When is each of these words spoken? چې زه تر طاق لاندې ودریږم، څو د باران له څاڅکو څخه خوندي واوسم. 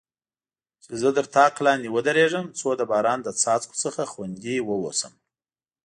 چې 0.83 0.91
زه 1.01 1.09
تر 1.17 1.25
طاق 1.35 1.53
لاندې 1.65 1.87
ودریږم، 1.95 2.45
څو 2.59 2.69
د 2.77 2.81
باران 2.91 3.19
له 3.27 3.31
څاڅکو 3.41 3.75
څخه 3.83 4.01
خوندي 4.11 4.57
واوسم. 4.63 5.13